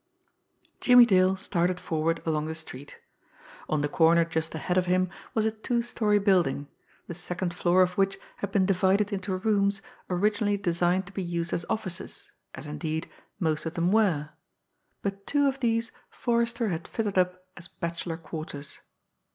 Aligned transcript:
Jimmie 0.79 1.05
Dale 1.05 1.35
started 1.35 1.79
forward 1.79 2.23
along 2.25 2.47
the 2.47 2.55
street. 2.55 2.97
On 3.69 3.81
the 3.81 3.87
corner 3.87 4.25
just 4.25 4.55
ahead 4.55 4.75
of 4.75 4.87
him 4.87 5.11
was 5.35 5.45
a 5.45 5.51
two 5.51 5.83
story 5.83 6.17
building, 6.17 6.67
the 7.05 7.13
second 7.13 7.53
floor 7.53 7.83
of 7.83 7.99
which 7.99 8.17
had 8.37 8.51
been 8.51 8.65
divided 8.65 9.13
into 9.13 9.37
rooms 9.37 9.83
originally 10.09 10.57
designed 10.57 11.05
to 11.05 11.13
be 11.13 11.21
used 11.21 11.53
as 11.53 11.67
offices, 11.69 12.31
as, 12.55 12.65
indeed, 12.65 13.11
most 13.39 13.67
of 13.67 13.75
them 13.75 13.91
were, 13.91 14.29
but 15.03 15.27
two 15.27 15.45
of 15.45 15.59
these 15.59 15.91
Forrester 16.09 16.69
had 16.69 16.87
fitted 16.87 17.15
up 17.15 17.45
as 17.55 17.67
bachelor 17.67 18.17
quarters. 18.17 18.79